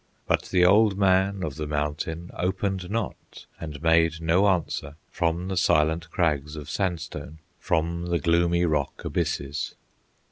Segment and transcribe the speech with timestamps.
[0.25, 5.55] But the Old Man of the Mountain Opened not, and made no answer From the
[5.57, 9.75] silent crags of sandstone, From the gloomy rock abysses.